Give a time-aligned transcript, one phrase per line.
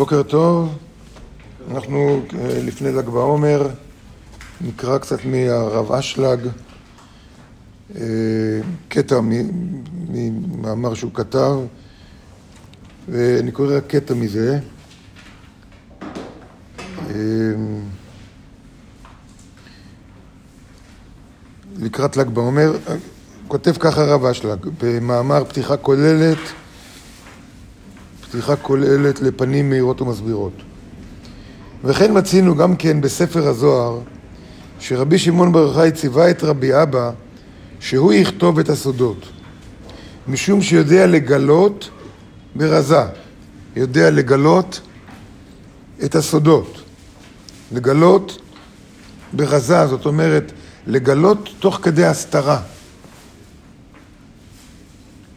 [0.00, 0.78] בוקר טוב,
[1.70, 3.68] אנחנו אה, לפני ל"ג בעומר,
[4.60, 6.38] נקרא קצת מהרב אשלג,
[7.96, 8.02] אה,
[8.88, 9.20] קטע
[10.08, 11.56] ממאמר שהוא כתב,
[13.08, 14.58] ואני קורא רק קטע מזה.
[17.10, 17.16] אה,
[21.78, 22.72] לקראת ל"ג בעומר,
[23.48, 26.38] כותב ככה רב אשלג, במאמר פתיחה כוללת
[28.30, 30.52] פתיחה כוללת לפנים מהירות ומסבירות.
[31.84, 33.98] וכן מצינו גם כן בספר הזוהר,
[34.80, 37.10] שרבי שמעון בר יוחאי ציווה את רבי אבא
[37.80, 39.26] שהוא יכתוב את הסודות,
[40.28, 41.90] משום שיודע לגלות
[42.54, 43.02] ברזה,
[43.76, 44.80] יודע לגלות
[46.04, 46.82] את הסודות,
[47.72, 48.42] לגלות
[49.32, 50.52] ברזה, זאת אומרת,
[50.86, 52.60] לגלות תוך כדי הסתרה.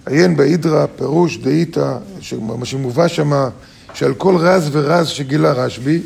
[0.06, 1.98] עיין בהידרא, פירוש דאיתא,
[2.40, 3.32] מה שמובא שם,
[3.94, 6.02] שעל כל רז ורז שגילה רשב"י,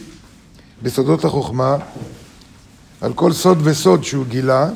[0.82, 1.78] בסודות החוכמה,
[3.02, 4.70] על כל סוד וסוד שהוא גילה,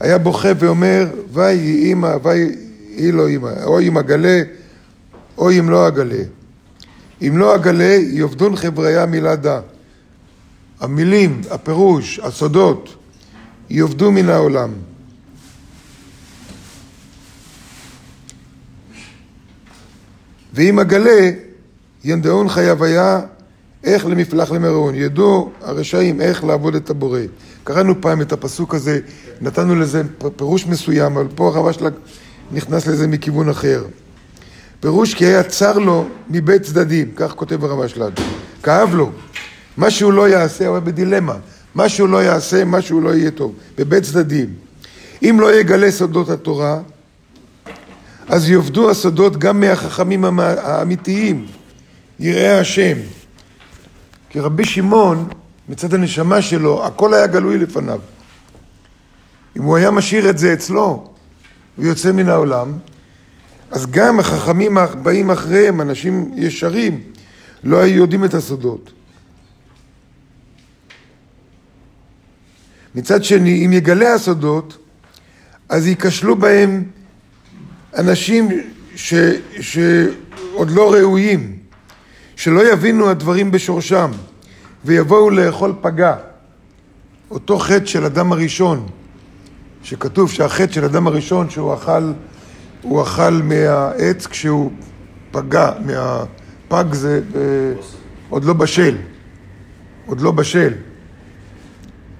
[0.00, 4.42] היה בוכה ואומר, ויהי אימא, ויהי לא אימא, או אם אגלה,
[5.38, 6.22] או אם לא אגלה.
[7.22, 9.60] אם לא אגלה, יאבדון חבריה מלעדה.
[10.80, 12.94] המילים, הפירוש, הסודות,
[13.70, 14.70] יאבדו מן העולם.
[20.54, 21.30] ואם אגלה,
[22.04, 23.20] ינדעון חייב היה
[23.84, 24.94] איך למפלח למרעון.
[24.94, 27.20] ידעו הרשעים איך לעבוד את הבורא.
[27.64, 29.00] קראנו פעם את הפסוק הזה,
[29.40, 30.02] נתנו לזה
[30.36, 31.92] פירוש מסוים, אבל פה הרב אשלג
[32.52, 33.84] נכנס לזה מכיוון אחר.
[34.80, 38.12] פירוש כי היה צר לו מבית צדדים, כך כותב הרב אשלג.
[38.62, 39.10] כאב לו.
[39.76, 41.36] מה שהוא לא יעשה, הוא היה בדילמה.
[41.74, 43.54] מה שהוא לא יעשה, מה שהוא לא יהיה טוב.
[43.78, 44.48] בבית צדדים.
[45.22, 46.80] אם לא יגלה סודות התורה,
[48.28, 51.46] אז יאבדו הסודות גם מהחכמים האמיתיים,
[52.20, 52.96] יראי השם.
[54.30, 55.28] כי רבי שמעון,
[55.68, 58.00] מצד הנשמה שלו, הכל היה גלוי לפניו.
[59.56, 61.10] אם הוא היה משאיר את זה אצלו,
[61.76, 62.72] הוא יוצא מן העולם,
[63.70, 67.00] אז גם החכמים הבאים אחריהם, אנשים ישרים,
[67.64, 68.92] לא היו יודעים את הסודות.
[72.94, 74.78] מצד שני, אם יגלה הסודות,
[75.68, 76.84] אז ייכשלו בהם
[77.98, 78.48] אנשים
[78.96, 79.14] ש,
[79.60, 81.56] שעוד לא ראויים,
[82.36, 84.10] שלא יבינו הדברים בשורשם,
[84.84, 86.14] ויבואו לאכול פגע.
[87.30, 88.86] אותו חטא של אדם הראשון,
[89.82, 92.12] שכתוב שהחטא של אדם הראשון שהוא אכל,
[92.82, 94.70] הוא אכל מהעץ כשהוא
[95.30, 97.40] פגע, מהפג זה אה,
[98.28, 98.96] עוד לא בשל,
[100.06, 100.72] עוד לא בשל.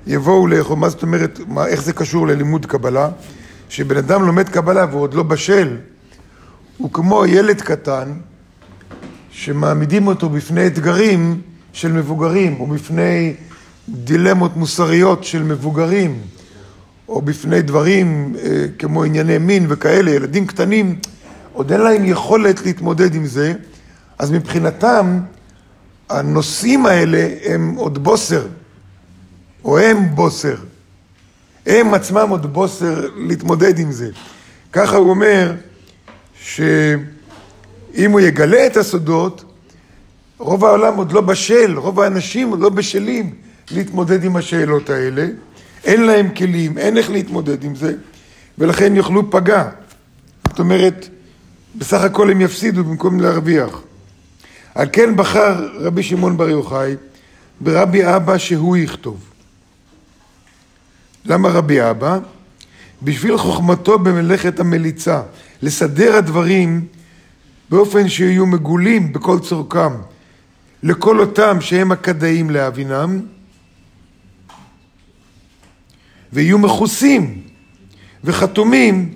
[0.07, 3.09] יבואו לאכול, מה זאת אומרת, מה, איך זה קשור ללימוד קבלה?
[3.75, 5.77] שבן אדם לומד קבלה והוא עוד לא בשל,
[6.79, 8.13] הוא כמו ילד קטן
[9.31, 11.41] שמעמידים אותו בפני אתגרים
[11.73, 13.35] של מבוגרים, או בפני
[13.89, 16.21] דילמות מוסריות של מבוגרים,
[17.09, 20.99] או בפני דברים אה, כמו ענייני מין וכאלה, ילדים קטנים,
[21.53, 23.55] עוד אין להם יכולת להתמודד עם זה,
[24.19, 25.21] אז מבחינתם
[26.11, 28.47] הנושאים האלה הם עוד בוסר,
[29.65, 30.57] או הם בוסר.
[31.67, 34.11] הם עצמם עוד בוסר להתמודד עם זה.
[34.73, 35.53] ככה הוא אומר
[36.43, 39.45] שאם הוא יגלה את הסודות,
[40.39, 43.35] רוב העולם עוד לא בשל, רוב האנשים עוד לא בשלים
[43.71, 45.27] להתמודד עם השאלות האלה.
[45.85, 47.95] אין להם כלים, אין איך להתמודד עם זה,
[48.59, 49.69] ולכן יאכלו פגע.
[50.49, 51.09] זאת אומרת,
[51.77, 53.81] בסך הכל הם יפסידו במקום להרוויח.
[54.75, 56.95] על כן בחר רבי שמעון בר יוחאי
[57.61, 59.34] ברבי אבא שהוא יכתוב.
[61.25, 62.19] למה רבי אבא?
[63.03, 65.23] בשביל חוכמתו במלאכת המליצה,
[65.63, 66.87] לסדר הדברים
[67.71, 69.93] באופן שיהיו מגולים בכל צורכם,
[70.83, 73.21] לכל אותם שהם הכדאים להבינם,
[76.33, 77.43] ויהיו מכוסים
[78.25, 79.15] וחתומים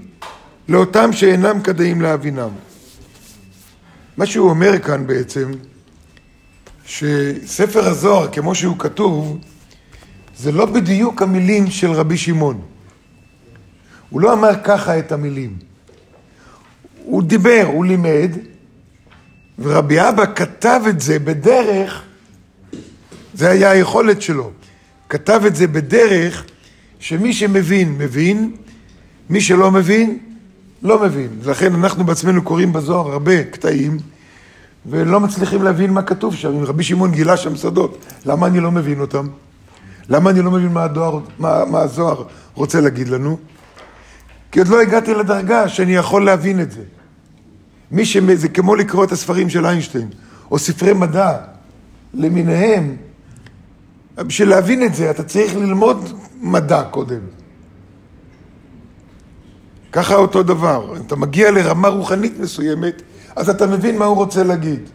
[0.68, 2.50] לאותם שאינם כדאים להבינם.
[4.16, 5.50] מה שהוא אומר כאן בעצם,
[6.86, 9.38] שספר הזוהר, כמו שהוא כתוב,
[10.38, 12.60] זה לא בדיוק המילים של רבי שמעון.
[14.10, 15.56] הוא לא אמר ככה את המילים.
[17.04, 18.30] הוא דיבר, הוא לימד,
[19.58, 22.02] ורבי אבא כתב את זה בדרך,
[23.34, 24.50] זה היה היכולת שלו,
[25.08, 26.44] כתב את זה בדרך
[26.98, 28.56] שמי שמבין, מבין,
[29.30, 30.18] מי שלא מבין,
[30.82, 31.28] לא מבין.
[31.44, 33.98] לכן אנחנו בעצמנו קוראים בזוהר הרבה קטעים,
[34.86, 36.64] ולא מצליחים להבין מה כתוב שם.
[36.64, 39.28] רבי שמעון גילה שם שדות, למה אני לא מבין אותם?
[40.08, 42.24] למה אני לא מבין מה, הדואר, מה, מה הזוהר
[42.54, 43.38] רוצה להגיד לנו?
[44.52, 46.82] כי עוד לא הגעתי לדרגה שאני יכול להבין את זה.
[47.90, 48.16] מי ש...
[48.16, 50.08] זה כמו לקרוא את הספרים של איינשטיין.
[50.50, 51.36] או ספרי מדע
[52.14, 52.96] למיניהם,
[54.16, 57.20] בשביל להבין את זה אתה צריך ללמוד מדע קודם.
[59.92, 63.02] ככה אותו דבר, אם אתה מגיע לרמה רוחנית מסוימת,
[63.36, 64.88] אז אתה מבין מה הוא רוצה להגיד.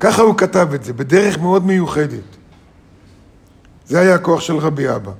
[0.00, 2.36] ככה הוא כתב את זה, בדרך מאוד מיוחדת.
[3.86, 5.12] זה היה הכוח של רבי אבא.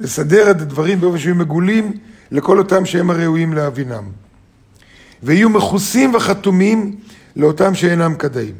[0.00, 1.92] לסדר את הדברים באופן שיהיו מגולים
[2.30, 4.04] לכל אותם שהם הראויים להבינם.
[5.22, 6.96] ויהיו מכוסים וחתומים
[7.36, 8.54] לאותם שאינם כדאים.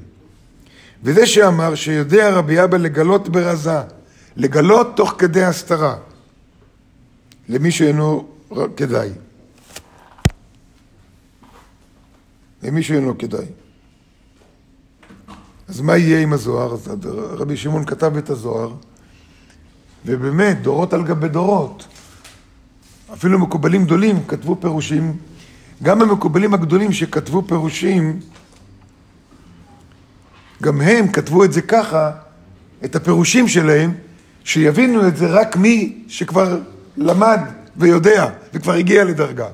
[1.04, 3.80] וזה שאמר שיודע רבי אבא לגלות ברזה,
[4.36, 5.96] לגלות תוך כדי הסתרה,
[7.48, 8.28] למי שאינו
[8.76, 9.10] כדאי.
[12.62, 13.46] למי שאינו כדאי.
[15.68, 16.72] אז מה יהיה עם הזוהר?
[16.72, 18.74] אז רבי שמעון כתב את הזוהר,
[20.06, 21.86] ובאמת, דורות על גבי דורות.
[23.12, 25.16] אפילו מקובלים גדולים כתבו פירושים.
[25.82, 28.20] גם המקובלים הגדולים שכתבו פירושים,
[30.62, 32.10] גם הם כתבו את זה ככה,
[32.84, 33.94] את הפירושים שלהם,
[34.44, 36.58] שיבינו את זה רק מי שכבר
[36.96, 37.40] למד
[37.76, 39.48] ויודע וכבר הגיע לדרגה.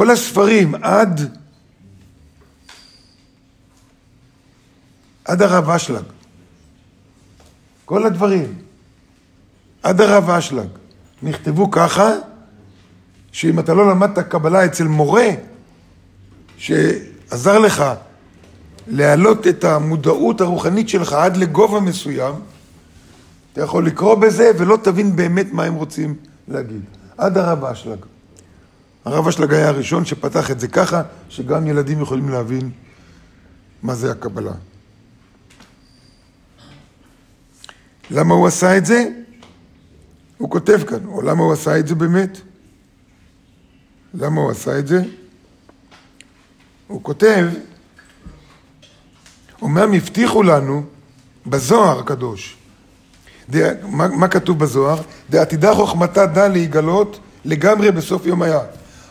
[0.00, 1.38] כל הספרים עד,
[5.24, 6.04] עד הרב אשלג,
[7.84, 8.54] כל הדברים,
[9.82, 10.68] עד הרב אשלג,
[11.22, 12.12] נכתבו ככה,
[13.32, 15.28] שאם אתה לא למדת קבלה אצל מורה,
[16.56, 17.84] שעזר לך
[18.86, 22.34] להעלות את המודעות הרוחנית שלך עד לגובה מסוים,
[23.52, 26.14] אתה יכול לקרוא בזה ולא תבין באמת מה הם רוצים
[26.48, 26.82] להגיד.
[27.18, 28.09] עד הרב אשלג.
[29.04, 32.70] הרב אשלג היה הראשון שפתח את זה ככה, שגם ילדים יכולים להבין
[33.82, 34.52] מה זה הקבלה.
[38.10, 39.08] למה הוא עשה את זה?
[40.38, 42.40] הוא כותב כאן, או למה הוא עשה את זה באמת?
[44.14, 45.02] למה הוא עשה את זה?
[46.86, 47.46] הוא כותב,
[49.62, 50.84] אומנם הבטיחו לנו
[51.46, 52.56] בזוהר הקדוש,
[53.82, 55.02] מה, מה כתוב בזוהר?
[55.30, 58.60] דעתידה חוכמתה דע להיגלות לגמרי בסוף יום היה.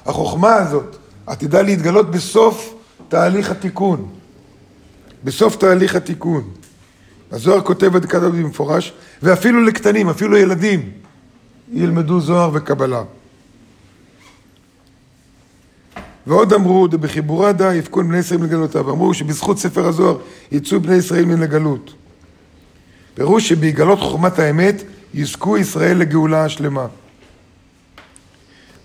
[0.10, 0.96] החוכמה הזאת
[1.26, 2.74] עתידה להתגלות בסוף
[3.08, 4.10] תהליך התיקון.
[5.24, 6.44] בסוף תהליך התיקון.
[7.32, 10.90] הזוהר כותב את כתב במפורש, ואפילו לקטנים, אפילו ילדים,
[11.74, 13.04] ילמדו זוהר וקבלה.
[16.28, 18.90] ועוד אמרו, בחיבורה דה יפקון בני ישראל לגלותיו.
[18.90, 20.18] אמרו שבזכות ספר הזוהר
[20.52, 21.94] יצאו בני ישראל מן הגלות.
[23.14, 24.84] פירוש שבהגלות חוכמת האמת
[25.14, 26.88] יזכו ישראל לגאולה השלמה.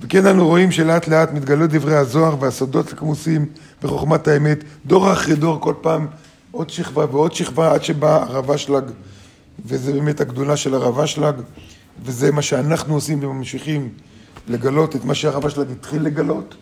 [0.05, 3.47] וכן אנו רואים שלאט לאט מתגלות דברי הזוהר והסודות הכמוסים
[3.83, 6.07] בחוכמת האמת, דור אחרי דור, כל פעם
[6.51, 8.85] עוד שכבה ועוד שכבה, עד שבא הרב אשלג,
[9.67, 11.35] וזה באמת הגדולה של הרב אשלג,
[12.05, 13.89] וזה מה שאנחנו עושים וממשיכים
[14.49, 16.55] לגלות את מה שהרב אשלג התחיל לגלות,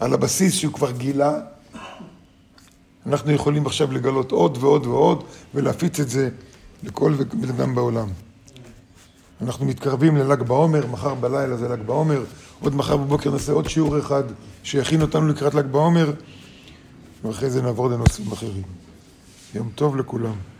[0.00, 1.40] על הבסיס שהוא כבר גילה.
[3.06, 5.24] אנחנו יכולים עכשיו לגלות עוד ועוד ועוד,
[5.54, 6.28] ולהפיץ את זה
[6.82, 8.08] לכל בן אדם בעולם.
[9.42, 12.24] אנחנו מתקרבים לל"ג בעומר, מחר בלילה זה ל"ג בעומר,
[12.60, 14.22] עוד מחר בבוקר נעשה עוד שיעור אחד
[14.62, 16.12] שיכין אותנו לקראת ל"ג בעומר,
[17.24, 18.62] ואחרי זה נעבור לנושאים אחרים.
[19.54, 20.51] יום טוב לכולם.